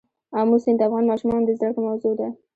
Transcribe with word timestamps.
آمو 0.39 0.57
سیند 0.63 0.77
د 0.79 0.81
افغان 0.87 1.03
ماشومانو 1.11 1.47
د 1.47 1.49
زده 1.57 1.69
کړې 1.73 1.81
موضوع 1.87 2.13
ده. 2.19 2.27